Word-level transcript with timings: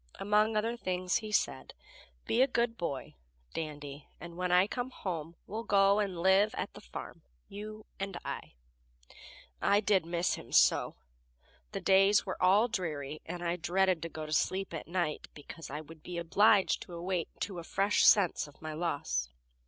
Among 0.19 0.57
other 0.57 0.75
things 0.75 1.17
he 1.17 1.31
said: 1.31 1.75
"Be 2.25 2.41
a 2.41 2.47
good 2.47 2.75
boy, 2.75 3.13
Dandy, 3.53 4.07
and 4.19 4.35
when 4.35 4.51
I 4.51 4.65
come 4.65 4.89
home 4.89 5.35
we'll 5.45 5.61
go 5.61 5.99
and 5.99 6.17
live 6.23 6.55
at 6.55 6.73
the 6.73 6.81
farm 6.81 7.21
you 7.47 7.85
and 7.99 8.17
I." 8.25 8.53
I 9.61 9.79
did 9.79 10.07
miss 10.07 10.33
him 10.33 10.53
so! 10.53 10.95
The 11.71 11.81
days 11.81 12.25
were 12.25 12.41
all 12.41 12.67
dreary, 12.67 13.21
and 13.27 13.43
I 13.43 13.57
dreaded 13.57 14.01
to 14.01 14.09
go 14.09 14.25
to 14.25 14.33
sleep 14.33 14.73
at 14.73 14.87
night, 14.87 15.27
because 15.35 15.69
I 15.69 15.81
would 15.81 16.01
be 16.01 16.17
obliged 16.17 16.81
to 16.81 16.93
awake 16.95 17.29
to 17.41 17.59
a 17.59 17.63
fresh 17.63 18.03
sense 18.03 18.47
of 18.47 18.59
my 18.59 18.73
loss. 18.73 19.29